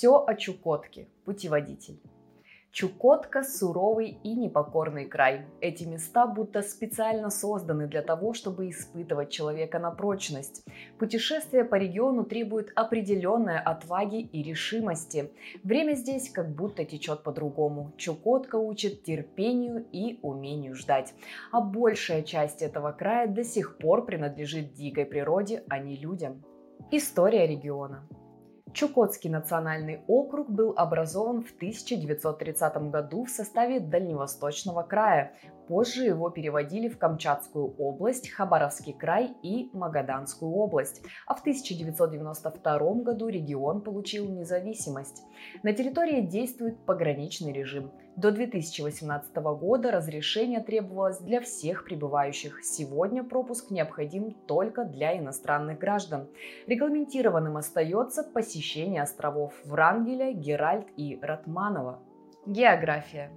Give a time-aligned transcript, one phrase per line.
[0.00, 1.08] Все о Чукотке.
[1.26, 2.00] Путеводитель.
[2.72, 5.44] Чукотка– суровый и непокорный край.
[5.60, 10.64] Эти места будто специально созданы для того, чтобы испытывать человека на прочность.
[10.98, 15.30] Путешествие по региону требует определенной отваги и решимости.
[15.64, 17.92] Время здесь как будто течет по-другому.
[17.98, 21.12] Чукотка учит терпению и умению ждать.
[21.52, 26.42] А большая часть этого края до сих пор принадлежит дикой природе, а не людям.
[26.90, 28.08] История региона.
[28.72, 35.34] Чукотский национальный округ был образован в 1930 году в составе Дальневосточного края
[35.70, 41.00] Позже его переводили в Камчатскую область, Хабаровский край и Магаданскую область.
[41.28, 45.22] А в 1992 году регион получил независимость.
[45.62, 47.92] На территории действует пограничный режим.
[48.16, 52.64] До 2018 года разрешение требовалось для всех прибывающих.
[52.64, 56.26] Сегодня пропуск необходим только для иностранных граждан.
[56.66, 62.02] Регламентированным остается посещение островов Врангеля, Геральт и Ратманова.
[62.44, 63.30] География.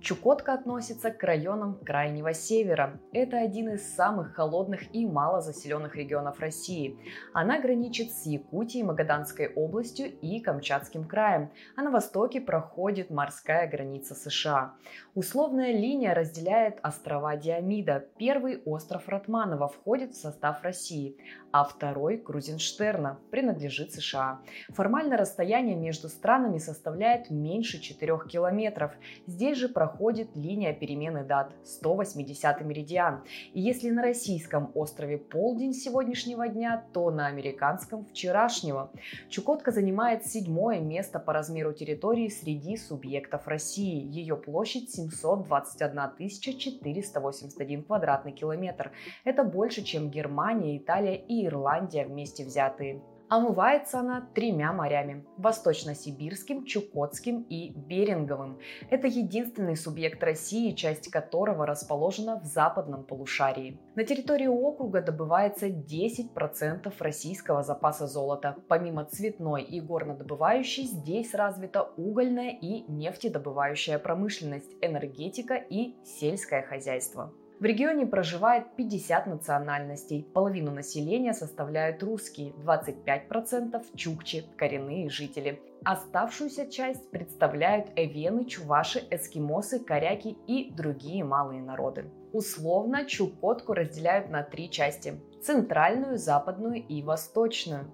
[0.00, 2.98] Чукотка относится к районам Крайнего Севера.
[3.12, 6.98] Это один из самых холодных и малозаселенных регионов России.
[7.32, 14.14] Она граничит с Якутией, Магаданской областью и Камчатским краем, а на востоке проходит морская граница
[14.14, 14.74] США.
[15.14, 18.06] Условная линия разделяет острова Диамида.
[18.16, 21.16] Первый остров Ратманова входит в состав России,
[21.52, 24.40] а второй Крузенштерна принадлежит США.
[24.70, 28.92] Формально расстояние между странами составляет меньше 4 километров.
[29.26, 33.24] Здесь же проходит линия перемены дат 180 меридиан.
[33.52, 38.92] И если на российском острове полдень сегодняшнего дня, то на американском вчерашнего.
[39.28, 44.06] Чукотка занимает седьмое место по размеру территории среди субъектов России.
[44.08, 48.92] Ее площадь 721 481 квадратный километр.
[49.24, 53.02] Это больше, чем Германия, Италия и Ирландия вместе взятые.
[53.32, 58.58] Омывается она тремя морями– Восточно-Сибирским, Чукотским и Беринговым.
[58.90, 63.80] Это единственный субъект России, часть которого расположена в западном полушарии.
[63.94, 68.56] На территории округа добывается 10% российского запаса золота.
[68.68, 77.32] Помимо цветной и горнодобывающей, здесь развита угольная и нефтедобывающая промышленность, энергетика и сельское хозяйство.
[77.62, 80.24] В регионе проживает 50 национальностей.
[80.34, 85.62] Половину населения составляют русские, 25% чукчи, коренные жители.
[85.84, 92.10] Оставшуюся часть представляют эвены, чуваши, эскимосы, коряки и другие малые народы.
[92.32, 97.84] Условно Чукотку разделяют на три части– центральную, западную и восточную.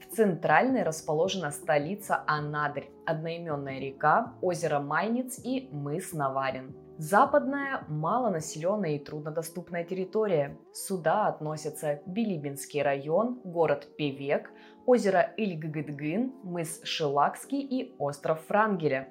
[0.00, 6.87] В центральной расположена столица Анадырь, одноименная река, озеро Майниц и мыс Наварин.
[6.98, 10.58] Западная– малонаселенная и труднодоступная территория.
[10.72, 14.50] Сюда относятся Билибинский район, город Певек,
[14.84, 19.06] озеро Ильггдгын, мыс Шилакский и остров Франгеля.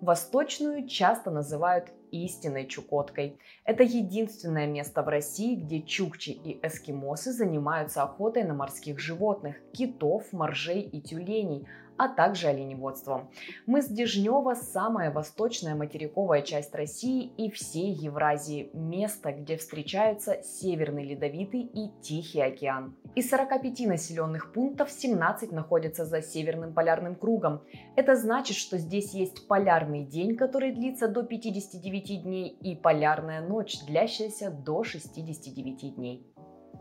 [0.00, 3.38] Восточную часто называют истинной Чукоткой.
[3.64, 10.32] Это единственное место в России, где чукчи и эскимосы занимаются охотой на морских животных– китов,
[10.32, 13.28] моржей и тюленей, а также оленеводством.
[13.66, 21.62] Мыс Дежнева– самая восточная материковая часть России и всей Евразии, место, где встречаются Северный Ледовитый
[21.62, 22.96] и Тихий океан.
[23.14, 27.62] Из 45 населенных пунктов 17 находятся за Северным полярным кругом.
[27.96, 33.84] Это значит, что здесь есть полярный день, который длится до 59 дней, и полярная ночь,
[33.86, 36.26] длящаяся до 69 дней.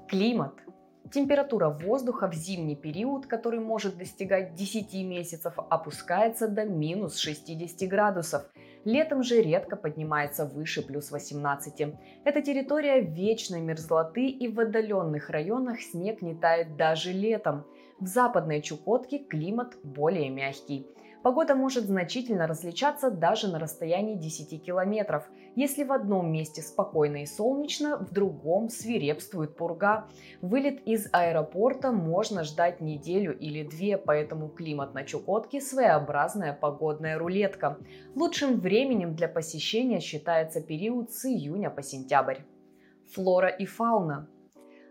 [0.08, 0.54] Климат–
[1.12, 8.44] Температура воздуха в зимний период, который может достигать 10 месяцев, опускается до минус 60 градусов.
[8.84, 11.96] Летом же редко поднимается выше плюс 18.
[12.26, 17.66] Эта территория вечной мерзлоты и в отдаленных районах снег не тает даже летом.
[18.00, 20.88] В западной Чукотке климат более мягкий.
[21.24, 25.28] Погода может значительно различаться даже на расстоянии 10 километров.
[25.56, 30.08] Если в одном месте спокойно и солнечно, в другом свирепствует пурга.
[30.42, 37.78] Вылет из аэропорта можно ждать неделю или две, поэтому климат на Чукотке– своеобразная погодная рулетка.
[38.16, 42.40] Лучшим временем для посещения считается период с июня по сентябрь.
[43.14, 44.28] Флора и фауна.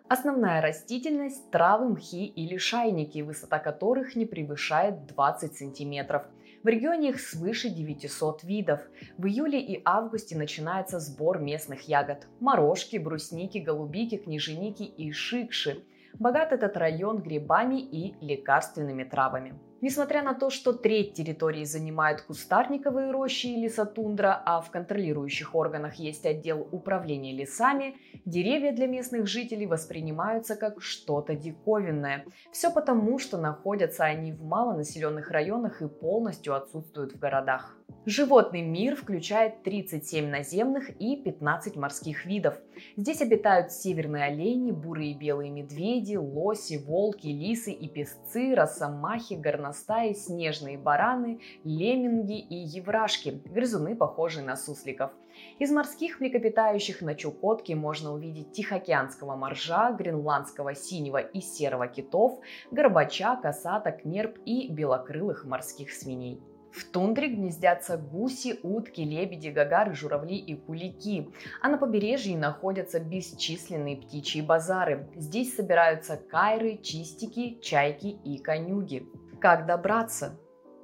[0.08, 6.22] Основная растительность– травы, мхи или шайники, высота которых не превышает 20 сантиметров.
[6.62, 8.80] В регионе их свыше 900 видов.
[9.18, 15.84] В июле и августе начинается сбор местных ягод– морожки, брусники, голубики, княженики и шикши.
[16.20, 19.58] Богат этот район грибами и лекарственными травами.
[19.82, 25.96] Несмотря на то, что треть территории занимают кустарниковые рощи и лесотундра, а в контролирующих органах
[25.96, 32.24] есть отдел управления лесами, деревья для местных жителей воспринимаются как что-то диковинное.
[32.52, 37.76] Все потому, что находятся они в малонаселенных районах и полностью отсутствуют в городах.
[38.06, 42.54] Животный мир включает 37 наземных и 15 морских видов.
[42.96, 50.12] Здесь обитают северные олени, бурые и белые медведи, лоси, волки, лисы и песцы, росомахи, горностаи,
[50.12, 55.12] снежные бараны, лемминги и еврашки, грызуны, похожие на сусликов.
[55.58, 62.40] Из морских млекопитающих на Чукотке можно увидеть тихоокеанского моржа, гренландского синего и серого китов,
[62.70, 66.40] горбача, косаток, нерп и белокрылых морских свиней.
[66.76, 71.30] В тундре гнездятся гуси, утки, лебеди, гагары, журавли и кулики.
[71.62, 75.08] А на побережье находятся бесчисленные птичьи базары.
[75.16, 79.08] Здесь собираются кайры, чистики, чайки и конюги.
[79.40, 80.38] Как добраться?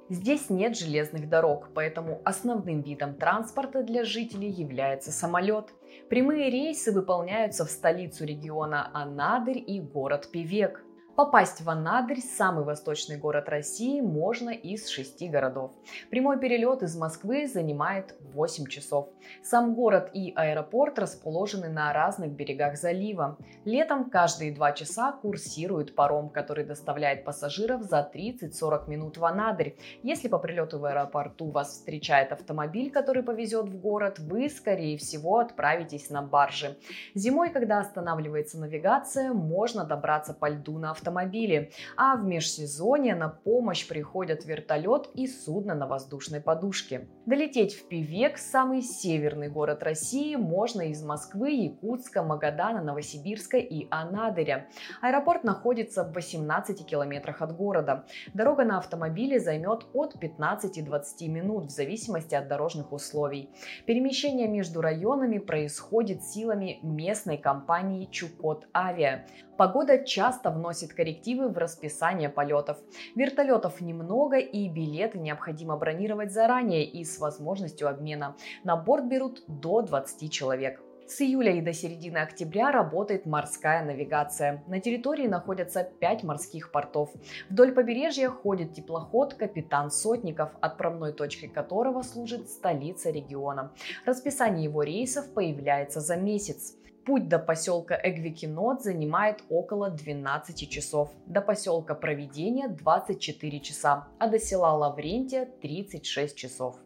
[0.09, 5.69] Здесь нет железных дорог, поэтому основным видом транспорта для жителей является самолет.
[6.09, 10.83] Прямые рейсы выполняются в столицу региона Анадырь и город Певек.
[11.15, 15.69] Попасть в Анадырь, самый восточный город России, можно из шести городов.
[16.09, 19.09] Прямой перелет из Москвы занимает 8 часов.
[19.43, 23.37] Сам город и аэропорт расположены на разных берегах залива.
[23.63, 29.77] Летом каждые два часа курсирует паром, который доставляет пассажиров за 30-40 минут в Анадырь.
[30.01, 35.37] Если по прилету в аэропорту вас встречает автомобиль, который повезет в город, вы, скорее всего,
[35.37, 36.75] отправитесь на барже.
[37.13, 43.27] Зимой, когда останавливается навигация, можно добраться по льду на автомобиле автомобили, а в межсезонье на
[43.27, 47.09] помощь приходят вертолет и судно на воздушной подушке.
[47.25, 54.67] Долететь в Певек, самый северный город России, можно из Москвы, Якутска, Магадана, Новосибирска и Анадыря.
[55.01, 58.05] Аэропорт находится в 18 километрах от города.
[58.33, 63.49] Дорога на автомобиле займет от 15-20 минут в зависимости от дорожных условий.
[63.85, 69.25] Перемещение между районами происходит силами местной компании Чукот Авиа.
[69.57, 72.77] Погода часто вносит коррективы в расписание полетов.
[73.15, 78.35] Вертолетов немного и билеты необходимо бронировать заранее и с возможностью обмена.
[78.63, 80.81] На борт берут до 20 человек.
[81.05, 84.63] С июля и до середины октября работает морская навигация.
[84.67, 87.11] На территории находятся пять морских портов.
[87.49, 93.73] Вдоль побережья ходит теплоход «Капитан Сотников», отправной точкой которого служит столица региона.
[94.05, 96.75] Расписание его рейсов появляется за месяц.
[97.05, 104.39] Путь до поселка Эгвикинот занимает около 12 часов, до поселка Проведения 24 часа, а до
[104.39, 106.77] села Лаврентия 36 часов.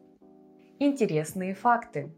[0.79, 2.11] Интересные факты.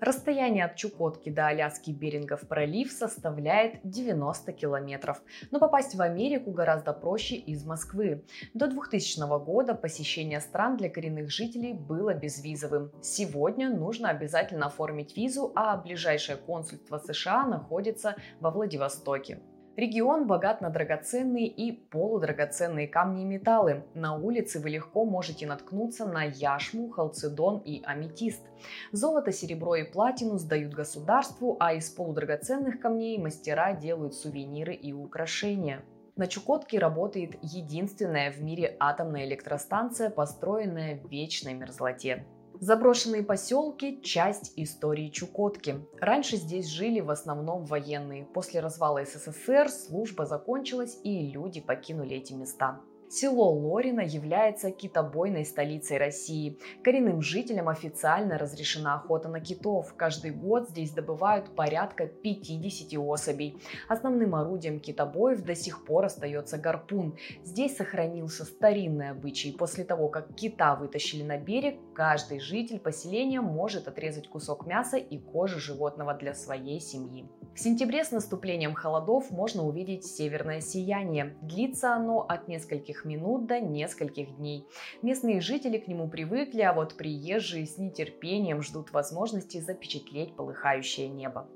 [0.00, 6.92] Расстояние от Чукотки до Аляски Берингов пролив составляет 90 километров, но попасть в Америку гораздо
[6.92, 8.24] проще из Москвы.
[8.54, 12.92] До 2000 года посещение стран для коренных жителей было безвизовым.
[13.02, 19.40] Сегодня нужно обязательно оформить визу, а ближайшее консульство США находится во Владивостоке.
[19.78, 23.84] Регион богат на драгоценные и полудрагоценные камни и металлы.
[23.94, 28.42] На улице вы легко можете наткнуться на яшму, халцедон и аметист.
[28.90, 35.84] Золото, серебро и платину сдают государству, а из полудрагоценных камней мастера делают сувениры и украшения.
[36.16, 42.26] На Чукотке работает единственная в мире атомная электростанция, построенная в вечной мерзлоте.
[42.60, 45.86] Заброшенные поселки– часть истории Чукотки.
[46.00, 48.24] Раньше здесь жили в основном военные.
[48.24, 52.80] После развала СССР служба закончилась и люди покинули эти места.
[53.10, 56.58] Село Лорино является китобойной столицей России.
[56.84, 59.94] Коренным жителям официально разрешена охота на китов.
[59.96, 63.56] Каждый год здесь добывают порядка 50 особей.
[63.88, 67.16] Основным орудием китобоев до сих пор остается гарпун.
[67.44, 69.52] Здесь сохранился старинный обычай.
[69.52, 75.18] После того, как кита вытащили на берег, каждый житель поселения может отрезать кусок мяса и
[75.18, 77.26] кожи животного для своей семьи.
[77.54, 81.36] В сентябре с наступлением холодов можно увидеть северное сияние.
[81.42, 84.66] Длится оно от нескольких минут до нескольких дней.
[85.02, 91.48] Местные жители к нему привыкли, а вот приезжие с нетерпением ждут возможности запечатлеть полыхающее небо.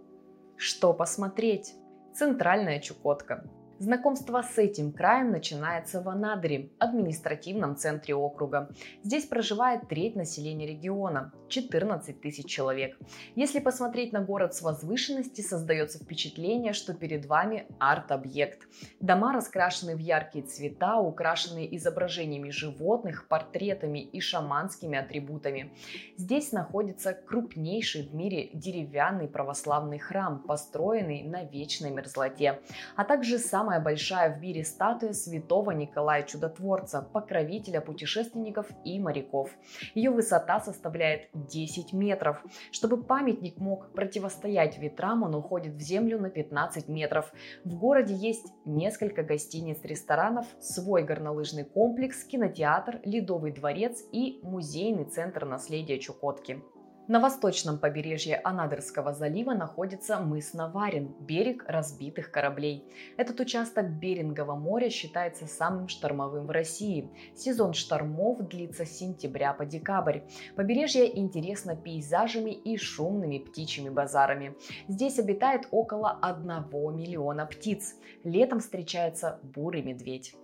[0.56, 1.74] Что посмотреть?
[2.14, 3.44] Центральная Чукотка.
[3.82, 8.70] Знакомство с этим краем начинается в Анадыре, административном центре округа.
[9.02, 12.96] Здесь проживает треть населения региона– 14 тысяч человек.
[13.34, 18.68] Если посмотреть на город с возвышенности, создается впечатление, что перед вами арт-объект.
[19.00, 25.72] Дома раскрашены в яркие цвета, украшенные изображениями животных, портретами и шаманскими атрибутами.
[26.16, 32.60] Здесь находится крупнейший в мире деревянный православный храм, построенный на вечной мерзлоте,
[32.94, 39.48] а также самая самая большая в мире статуя святого Николая Чудотворца, покровителя путешественников и моряков.
[39.94, 42.44] Ее высота составляет 10 метров.
[42.70, 47.32] Чтобы памятник мог противостоять ветрам, он уходит в землю на 15 метров.
[47.64, 55.46] В городе есть несколько гостиниц, ресторанов, свой горнолыжный комплекс, кинотеатр, ледовый дворец и музейный центр
[55.46, 56.60] наследия Чукотки.
[57.08, 62.84] На восточном побережье Анадырского залива находится мыс Наварин, берег разбитых кораблей.
[63.16, 67.10] Этот участок Берингового моря считается самым штормовым в России.
[67.34, 70.20] Сезон штормов длится с сентября по декабрь.
[70.54, 74.56] Побережье интересно пейзажами и шумными птичьими базарами.
[74.86, 76.46] Здесь обитает около 1
[76.94, 77.96] миллиона птиц.
[78.22, 80.36] Летом встречается бурый медведь.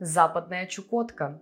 [0.00, 1.38] Западная Чукотка.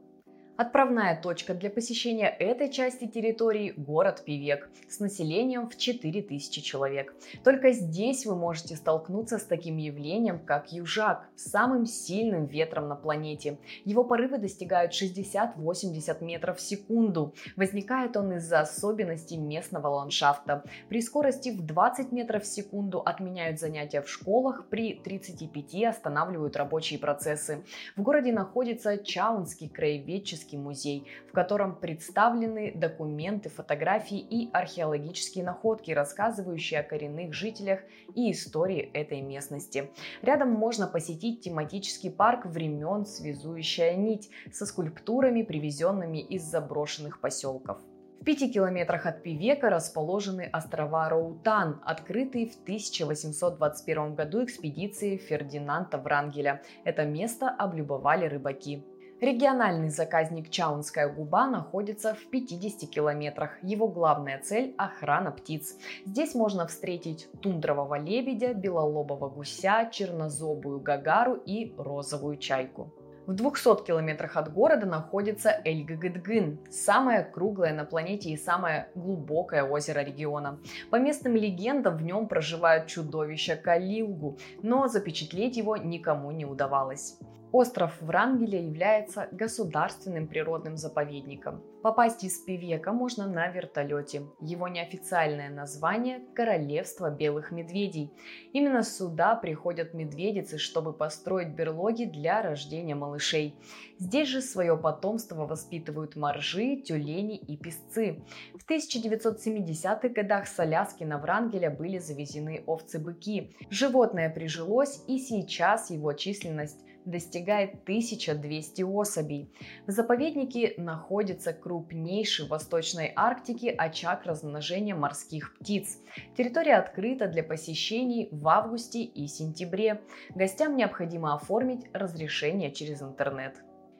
[0.56, 7.14] Отправная точка для посещения этой части территории– город Пивек с населением в 4000 человек.
[7.44, 13.58] Только здесь вы можете столкнуться с таким явлением, как южак, самым сильным ветром на планете.
[13.84, 17.34] Его порывы достигают 60-80 метров в секунду.
[17.56, 20.64] Возникает он из-за особенностей местного ландшафта.
[20.88, 26.98] При скорости в 20 метров в секунду отменяют занятия в школах, при 35 останавливают рабочие
[26.98, 27.62] процессы.
[27.94, 35.90] В городе находится Чаунский краеведческий исторический музей, в котором представлены документы, фотографии и археологические находки,
[35.90, 37.80] рассказывающие о коренных жителях
[38.14, 39.90] и истории этой местности.
[40.22, 47.78] Рядом можно посетить тематический парк времен «Связующая нить» со скульптурами, привезенными из заброшенных поселков.
[48.20, 56.62] В пяти километрах от Пивека расположены острова Роутан, открытые в 1821 году экспедицией Фердинанда Врангеля.
[56.84, 58.84] Это место облюбовали рыбаки.
[59.18, 63.52] Региональный заказник Чаунская губа находится в 50 километрах.
[63.62, 65.78] Его главная цель– охрана птиц.
[66.04, 72.92] Здесь можно встретить тундрового лебедя, белолобого гуся, чернозобую гагару и розовую чайку.
[73.26, 80.00] В 200 километрах от города находится Эльгагыдгын, самое круглое на планете и самое глубокое озеро
[80.00, 80.60] региона.
[80.90, 87.18] По местным легендам в нем проживают чудовища Калилгу, но запечатлеть его никому не удавалось.
[87.52, 91.62] Остров Врангеля является государственным природным заповедником.
[91.82, 94.24] Попасть из Певека можно на вертолете.
[94.40, 98.10] Его неофициальное название– Королевство белых медведей.
[98.52, 103.54] Именно сюда приходят медведицы, чтобы построить берлоги для рождения малышей.
[104.00, 108.24] Здесь же свое потомство воспитывают моржи, тюлени и песцы.
[108.54, 113.56] В 1970-х годах с Аляски на Врангеля были завезены овцы-быки.
[113.70, 119.50] Животное прижилось и сейчас его численность достигает 1200 особей.
[119.86, 125.98] В заповеднике находится крупнейший в Восточной Арктике очаг размножения морских птиц.
[126.36, 130.02] Территория открыта для посещений в августе и сентябре.
[130.34, 133.56] Гостям необходимо оформить разрешение через интернет.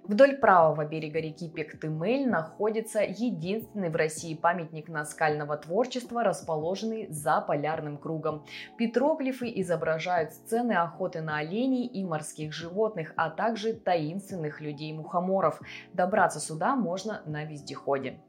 [0.09, 7.99] Вдоль правого берега реки Пектымель находится единственный в России памятник наскального творчества, расположенный за полярным
[7.99, 8.47] кругом.
[8.79, 15.61] Петроглифы изображают сцены охоты на оленей и морских животных, а также таинственных людей-мухоморов.
[15.93, 18.21] Добраться сюда можно на вездеходе.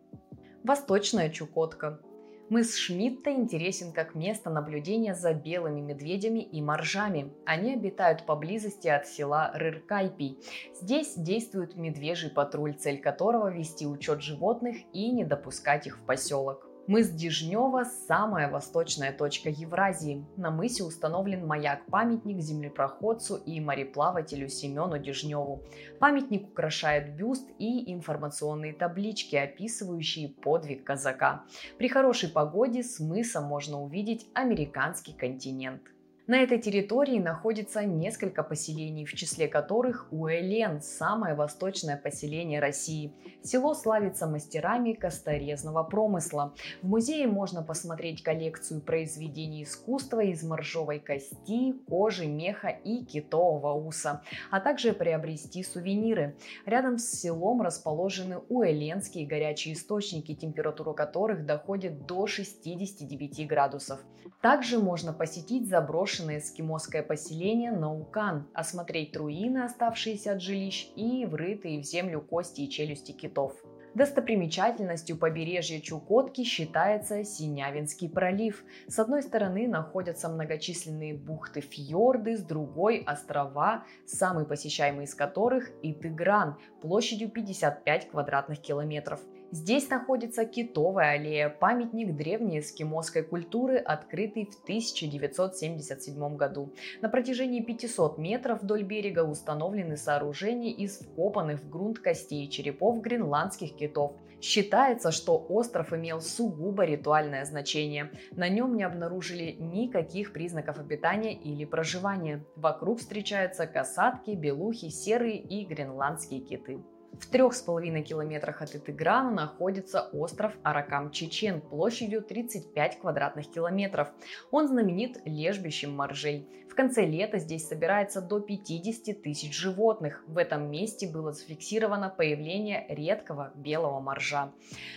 [0.63, 2.00] Восточная Чукотка.
[2.49, 7.33] Мыс Шмидта интересен как место наблюдения за белыми медведями и моржами.
[7.45, 10.39] Они обитают поблизости от села Рыркайпий.
[10.81, 16.66] Здесь действует медвежий патруль, цель которого вести учет животных и не допускать их в поселок.
[16.88, 20.25] Мыс Дежнева– самая восточная точка Евразии.
[20.38, 25.63] На мысе установлен маяк-памятник землепроходцу и мореплавателю Семену Дежневу.
[26.00, 31.44] Памятник украшает бюст и информационные таблички, описывающие подвиг казака.
[31.77, 35.82] При хорошей погоде с мыса можно увидеть американский континент.
[36.27, 43.13] На этой территории находится несколько поселений, в числе которых Уэлен– самое восточное поселение России.
[43.43, 46.53] Село славится мастерами косторезного промысла.
[46.81, 54.22] В музее можно посмотреть коллекцию произведений искусства из моржовой кости, кожи, меха и китового уса,
[54.51, 56.36] а также приобрести сувениры.
[56.65, 64.01] Рядом с селом расположены уэленские горячие источники, температура которых доходит до 69 градусов.
[64.41, 65.69] Также можно посетить
[66.17, 72.69] заброшенное эскимосское поселение Наукан, осмотреть руины, оставшиеся от жилищ, и врытые в землю кости и
[72.69, 73.53] челюсти китов.
[73.93, 78.63] Достопримечательностью побережья Чукотки считается Синявинский пролив.
[78.88, 87.29] С одной стороны находятся многочисленные бухты-фьорды, с другой– острова, самый посещаемый из которых– Итыгран, площадью
[87.29, 89.19] 55 квадратных километров–
[89.51, 96.73] Здесь находится Китовая аллея, памятник древней эскимосской культуры, открытый в 1977 году.
[97.01, 102.99] На протяжении 500 метров вдоль берега установлены сооружения из вкопанных в грунт костей и черепов
[102.99, 104.17] гренландских китов.
[104.41, 108.11] Считается, что остров имел сугубо ритуальное значение.
[108.31, 112.45] На нем не обнаружили никаких признаков обитания или проживания.
[112.57, 116.83] Вокруг встречаются касатки, белухи, серые и гренландские киты.
[117.19, 124.09] В трех с половиной километрах от Итыграна находится остров Аракам-Чечен площадью 35 квадратных километров.
[124.51, 126.47] Он знаменит лежбищем моржей
[126.77, 130.24] конце лета здесь собирается до 50 тысяч животных.
[130.27, 134.51] В этом месте было зафиксировано появление редкого белого моржа.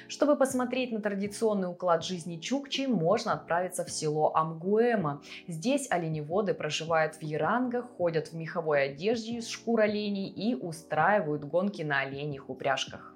[0.06, 5.22] Чтобы посмотреть на традиционный уклад жизни чукчи, можно отправиться в село Амгуэма.
[5.48, 11.82] Здесь оленеводы проживают в ярангах, ходят в меховой одежде из шкур оленей и устраивают гонки
[11.82, 13.14] на оленьих упряжках.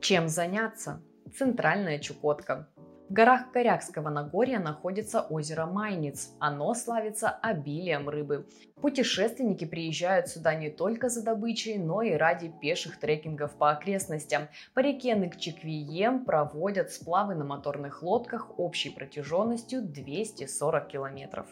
[0.00, 1.00] Чем заняться?
[1.38, 2.68] Центральная Чукотка.
[3.14, 6.32] Горах Корякского Нагорья находится озеро Майниц.
[6.40, 8.48] Оно славится обилием рыбы.
[8.80, 14.48] Путешественники приезжают сюда не только за добычей, но и ради пеших трекингов по окрестностям.
[14.74, 21.46] По реке Ныкчиквием проводят сплавы на моторных лодках общей протяженностью 240 километров.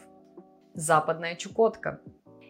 [0.73, 2.01] Западная Чукотка.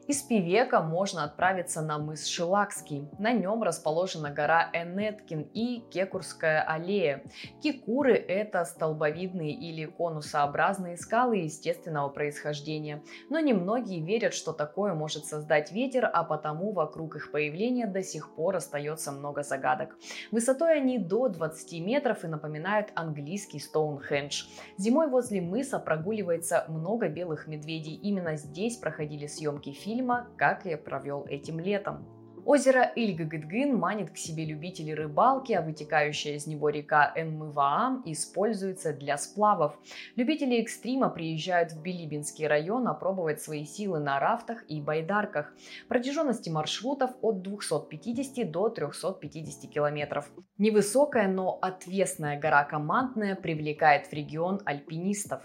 [0.06, 3.08] Из Пивека можно отправиться на мыс Шилакский.
[3.20, 7.24] На нем расположена гора Энеткин и Кекурская аллея.
[7.62, 13.02] Кикуры– это столбовидные или конусообразные скалы естественного происхождения.
[13.30, 18.36] Но немногие верят, что такое может создать ветер, а потому вокруг их появления до сих
[18.36, 19.96] пор остается много загадок.
[20.32, 24.48] Высотой они до 20 метров и напоминают английский Стоунхендж.
[24.78, 27.96] Зимой возле мыса прогуливается много белых медведей.
[27.96, 32.08] Именно здесь проходили съемки фильма фильма «Как я провел этим летом».
[32.46, 39.18] Озеро Ильгагыдгын манит к себе любителей рыбалки, а вытекающая из него река Энмываам используется для
[39.18, 39.80] сплавов.
[40.18, 45.54] Любители экстрима приезжают в Билибинский район опробовать свои силы на рафтах и байдарках.
[45.88, 50.30] Протяженности маршрутов от 250 до 350 километров.
[50.58, 55.44] Невысокая, но отвесная гора Командная привлекает в регион альпинистов.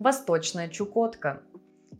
[0.00, 1.42] Восточная Чукотка.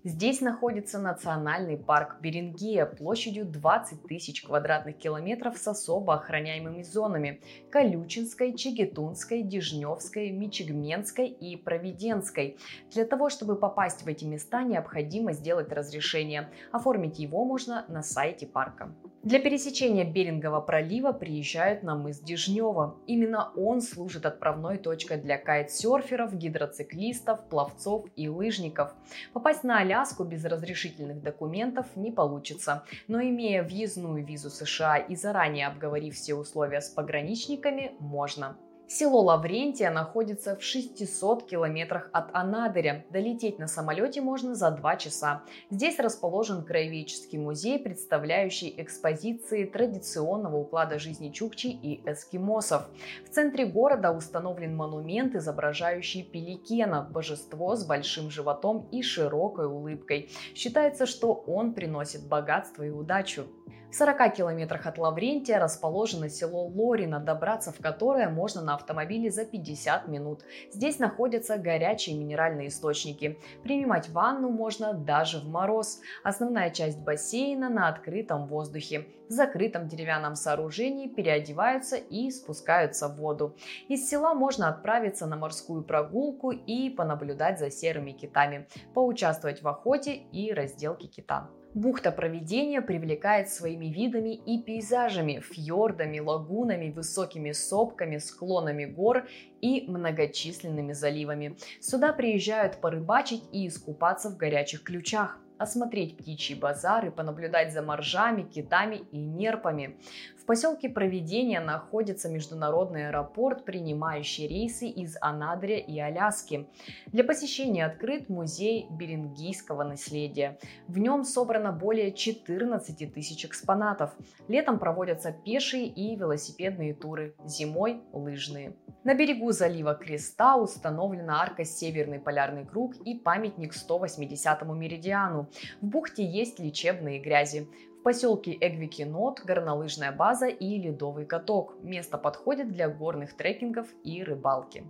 [0.02, 8.56] Здесь находится национальный парк Берингия площадью 20 тысяч квадратных километров с особо охраняемыми зонами– Колючинской,
[8.56, 12.56] Чигетунской, Дежневской, Мичигменской и Провиденской.
[12.90, 16.48] Для того, чтобы попасть в эти места, необходимо сделать разрешение.
[16.72, 18.94] Оформить его можно на сайте парка.
[19.22, 22.96] Для пересечения Берингового пролива приезжают на мыс Дежнева.
[23.06, 28.94] Именно он служит отправной точкой для кайтсерферов, гидроциклистов, пловцов и лыжников.
[29.34, 35.66] Попасть на Аляску без разрешительных документов не получится, но имея въездную визу США и заранее
[35.66, 38.56] обговорив все условия с пограничниками, можно.
[38.92, 43.04] Село Лаврентия находится в 600 километрах от Анадыря.
[43.10, 45.44] Долететь на самолете можно за 2 часа.
[45.70, 52.88] Здесь расположен краеведческий музей, представляющий экспозиции традиционного уклада жизни чукчи и эскимосов.
[53.24, 60.30] В центре города установлен монумент, изображающий пеликена, божество с большим животом и широкой улыбкой.
[60.56, 63.46] Считается, что он приносит богатство и удачу.
[63.90, 69.44] В 40 километрах от Лаврентия расположено село Лорино, добраться в которое можно на автомобиле за
[69.44, 70.44] 50 минут.
[70.72, 73.40] Здесь находятся горячие минеральные источники.
[73.64, 75.98] Принимать ванну можно даже в мороз.
[76.22, 79.08] Основная часть бассейна на открытом воздухе.
[79.28, 83.56] В закрытом деревянном сооружении переодеваются и спускаются в воду.
[83.88, 90.14] Из села можно отправиться на морскую прогулку и понаблюдать за серыми китами, поучаствовать в охоте
[90.14, 91.50] и разделке кита.
[91.74, 99.28] Бухта Проведения привлекает своими видами и пейзажами, фьордами, лагунами, высокими сопками, склонами гор
[99.60, 101.56] и многочисленными заливами.
[101.80, 109.02] Сюда приезжают порыбачить и искупаться в горячих ключах осмотреть птичьи базары, понаблюдать за моржами, китами
[109.12, 109.98] и нерпами.
[110.40, 116.66] В поселке Проведения находится международный аэропорт, принимающий рейсы из Анадрия и Аляски.
[117.06, 120.58] Для посещения открыт музей берингийского наследия.
[120.88, 124.12] В нем собрано более 14 тысяч экспонатов.
[124.48, 128.74] Летом проводятся пешие и велосипедные туры, зимой– лыжные.
[129.04, 135.49] На берегу залива Креста установлена арка Северный полярный круг и памятник 180-му меридиану.
[135.80, 137.68] В бухте есть лечебные грязи.
[138.00, 141.76] В поселке Эгвикинот горнолыжная база и ледовый каток.
[141.82, 144.84] Место подходит для горных трекингов и рыбалки.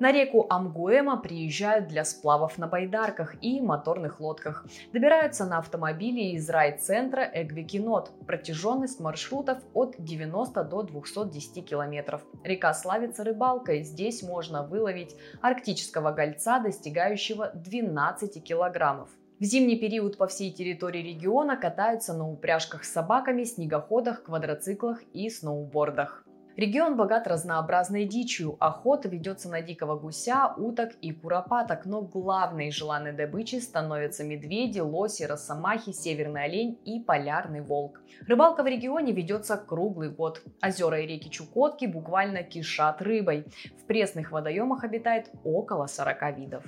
[0.00, 4.64] На реку Амгуэма приезжают для сплавов на байдарках и моторных лодках.
[4.92, 8.12] Добираются на автомобиле из райцентра Эгвикинот.
[8.24, 12.22] Протяженность маршрутов от 90 до 210 километров.
[12.44, 13.82] Река славится рыбалкой.
[13.82, 19.10] Здесь можно выловить арктического гольца, достигающего 12 килограммов.
[19.40, 25.30] В зимний период по всей территории региона катаются на упряжках с собаками, снегоходах, квадроциклах и
[25.30, 26.24] сноубордах.
[26.56, 28.56] Регион богат разнообразной дичью.
[28.58, 35.22] Охота ведется на дикого гуся, уток и куропаток, но главной желанной добычей становятся медведи, лоси,
[35.22, 38.00] росомахи, северный олень и полярный волк.
[38.26, 40.42] Рыбалка в регионе ведется круглый год.
[40.60, 43.46] Озера и реки Чукотки буквально кишат рыбой.
[43.80, 46.64] В пресных водоемах обитает около 40 видов.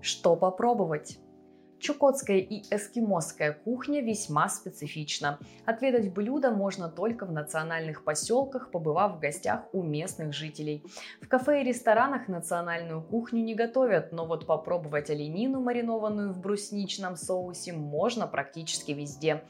[0.00, 1.18] Что попробовать?
[1.84, 5.38] Чукотская и эскимосская кухня весьма специфична.
[5.66, 10.82] Отведать блюдо можно только в национальных поселках, побывав в гостях у местных жителей.
[11.20, 17.16] В кафе и ресторанах национальную кухню не готовят, но вот попробовать оленину, маринованную в брусничном
[17.16, 19.44] соусе, можно практически везде.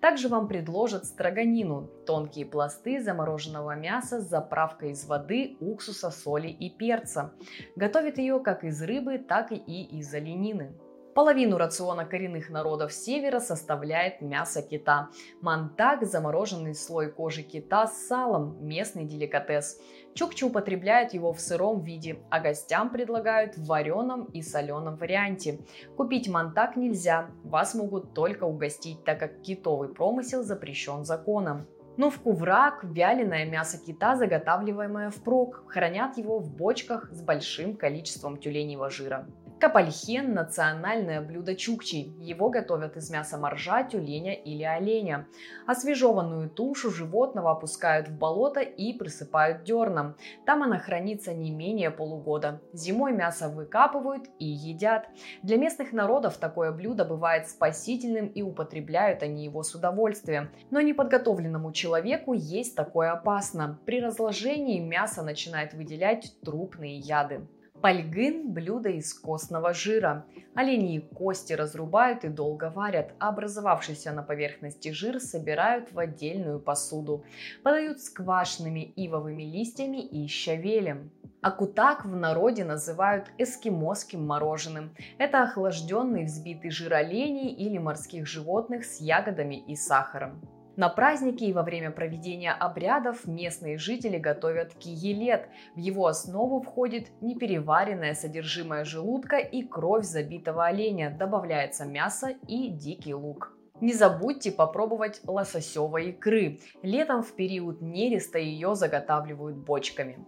[0.00, 6.70] Также вам предложат строганину– тонкие пласты замороженного мяса с заправкой из воды, уксуса, соли и
[6.70, 7.32] перца.
[7.74, 10.72] Готовят ее как из рыбы, так и из оленины.
[11.14, 15.08] Половину рациона коренных народов севера составляет мясо кита.
[15.40, 19.80] Мантак– замороженный слой кожи кита с салом, местный деликатес.
[20.14, 25.58] Чукчи употребляют его в сыром виде, а гостям предлагают в вареном и соленом варианте.
[25.96, 31.66] Купить мантак нельзя, вас могут только угостить, так как китовый промысел запрещен законом.
[31.96, 38.36] Но в куврак вяленое мясо кита, заготавливаемое впрок, хранят его в бочках с большим количеством
[38.36, 39.26] тюленевого жира.
[39.60, 42.14] Капальхен– национальное блюдо чукчей.
[42.18, 45.28] Его готовят из мяса моржа, тюленя или оленя.
[45.66, 50.16] Освежеванную тушу животного опускают в болото и присыпают дерном.
[50.46, 52.62] Там она хранится не менее полугода.
[52.72, 55.10] Зимой мясо выкапывают и едят.
[55.42, 60.48] Для местных народов такое блюдо бывает спасительным и употребляют они его с удовольствием.
[60.70, 63.78] Но неподготовленному человеку есть такое опасно.
[63.84, 67.46] При разложении мясо начинает выделять трупные яды.
[67.80, 70.26] Пальгын– блюдо из костного жира.
[70.54, 77.24] Оленьи кости разрубают и долго варят, а образовавшийся на поверхности жир собирают в отдельную посуду.
[77.62, 81.10] Подают с квашенными ивовыми листьями и щавелем.
[81.40, 84.94] Акутак в народе называют эскимосским мороженым.
[85.16, 90.42] Это охлажденный взбитый жир оленей или морских животных с ягодами и сахаром.
[90.76, 95.48] На праздники и во время проведения обрядов местные жители готовят киелет.
[95.74, 103.14] В его основу входит непереваренное содержимое желудка и кровь забитого оленя, добавляется мясо и дикий
[103.14, 103.56] лук.
[103.80, 106.60] Не забудьте попробовать лососевой икры.
[106.82, 110.18] Летом в период нереста ее заготавливают бочками.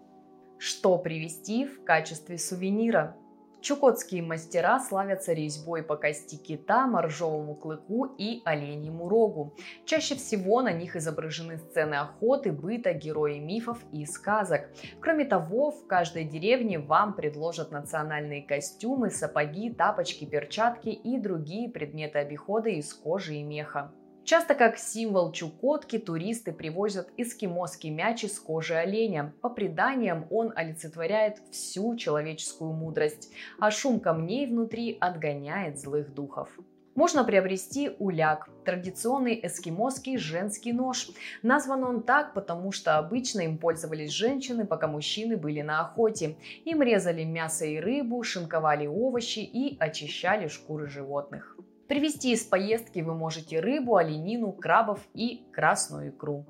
[0.58, 3.16] Что привезти в качестве сувенира?
[3.62, 9.54] Чукотские мастера славятся резьбой по кости кита, моржовому клыку и оленьему рогу.
[9.84, 14.68] Чаще всего на них изображены сцены охоты, быта, герои мифов и сказок.
[15.00, 22.18] Кроме того, в каждой деревне вам предложат национальные костюмы, сапоги, тапочки, перчатки и другие предметы
[22.18, 23.92] обихода из кожи и меха.
[24.24, 29.34] Часто как символ Чукотки туристы привозят эскимосский мяч из кожи оленя.
[29.40, 36.48] По преданиям он олицетворяет всю человеческую мудрость, а шум камней внутри отгоняет злых духов.
[36.94, 41.08] Можно приобрести уляк– традиционный эскимосский женский нож.
[41.42, 46.36] Назван он так, потому что обычно им пользовались женщины, пока мужчины были на охоте.
[46.64, 51.56] Им резали мясо и рыбу, шинковали овощи и очищали шкуры животных.
[51.92, 56.46] Привезти из поездки вы можете рыбу, оленину, крабов и красную икру.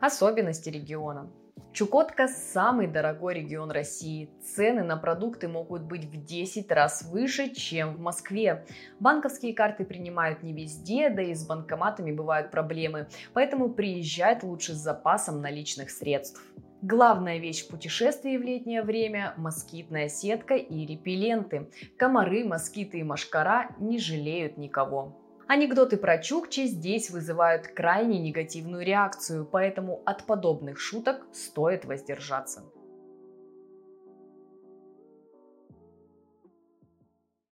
[0.00, 1.28] Особенности региона.
[1.72, 4.30] Чукотка– самый дорогой регион России.
[4.40, 8.66] Цены на продукты могут быть в 10 раз выше, чем в Москве.
[9.00, 14.76] Банковские карты принимают не везде, да и с банкоматами бывают проблемы, поэтому приезжать лучше с
[14.76, 16.40] запасом наличных средств.
[16.82, 21.68] Главная вещь в путешествии в летнее время– москитная сетка и репелленты.
[21.96, 25.20] Комары, москиты и машкара не жалеют никого.
[25.48, 32.62] Анекдоты про Чукчи здесь вызывают крайне негативную реакцию, поэтому от подобных шуток стоит воздержаться.